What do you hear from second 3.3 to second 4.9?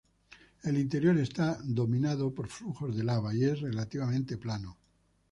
y es relativamente plano.